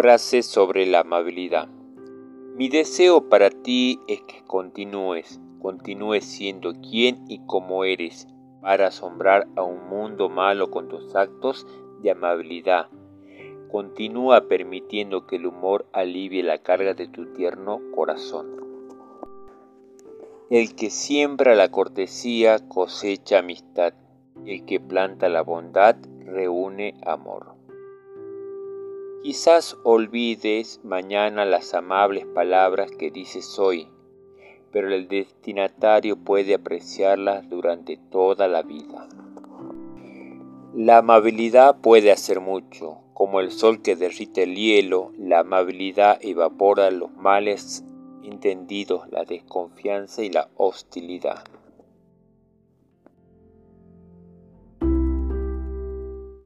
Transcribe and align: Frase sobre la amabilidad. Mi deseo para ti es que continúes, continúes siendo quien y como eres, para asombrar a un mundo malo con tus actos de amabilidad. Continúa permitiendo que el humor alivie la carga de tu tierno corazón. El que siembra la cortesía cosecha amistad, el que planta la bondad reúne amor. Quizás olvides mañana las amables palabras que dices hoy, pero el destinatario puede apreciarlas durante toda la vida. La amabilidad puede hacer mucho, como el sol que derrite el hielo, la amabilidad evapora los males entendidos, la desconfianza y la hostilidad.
Frase 0.00 0.44
sobre 0.44 0.86
la 0.86 1.00
amabilidad. 1.00 1.66
Mi 2.54 2.68
deseo 2.68 3.28
para 3.28 3.50
ti 3.50 3.98
es 4.06 4.22
que 4.22 4.44
continúes, 4.46 5.40
continúes 5.60 6.24
siendo 6.24 6.72
quien 6.74 7.24
y 7.26 7.40
como 7.46 7.82
eres, 7.82 8.28
para 8.60 8.86
asombrar 8.86 9.48
a 9.56 9.64
un 9.64 9.88
mundo 9.88 10.28
malo 10.28 10.70
con 10.70 10.86
tus 10.86 11.16
actos 11.16 11.66
de 12.00 12.12
amabilidad. 12.12 12.86
Continúa 13.72 14.42
permitiendo 14.42 15.26
que 15.26 15.34
el 15.34 15.46
humor 15.46 15.88
alivie 15.92 16.44
la 16.44 16.58
carga 16.58 16.94
de 16.94 17.08
tu 17.08 17.32
tierno 17.32 17.80
corazón. 17.92 18.46
El 20.48 20.76
que 20.76 20.90
siembra 20.90 21.56
la 21.56 21.72
cortesía 21.72 22.60
cosecha 22.68 23.40
amistad, 23.40 23.94
el 24.46 24.64
que 24.64 24.78
planta 24.78 25.28
la 25.28 25.42
bondad 25.42 25.96
reúne 26.24 26.94
amor. 27.04 27.57
Quizás 29.22 29.76
olvides 29.82 30.80
mañana 30.84 31.44
las 31.44 31.74
amables 31.74 32.24
palabras 32.24 32.92
que 32.92 33.10
dices 33.10 33.58
hoy, 33.58 33.88
pero 34.70 34.94
el 34.94 35.08
destinatario 35.08 36.16
puede 36.16 36.54
apreciarlas 36.54 37.50
durante 37.50 37.96
toda 37.96 38.46
la 38.46 38.62
vida. 38.62 39.08
La 40.72 40.98
amabilidad 40.98 41.80
puede 41.80 42.12
hacer 42.12 42.38
mucho, 42.38 42.98
como 43.12 43.40
el 43.40 43.50
sol 43.50 43.82
que 43.82 43.96
derrite 43.96 44.44
el 44.44 44.54
hielo, 44.54 45.10
la 45.18 45.40
amabilidad 45.40 46.18
evapora 46.20 46.92
los 46.92 47.12
males 47.16 47.84
entendidos, 48.22 49.08
la 49.10 49.24
desconfianza 49.24 50.22
y 50.22 50.30
la 50.30 50.48
hostilidad. 50.56 51.42